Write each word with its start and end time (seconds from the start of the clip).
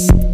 Peace. 0.00 0.29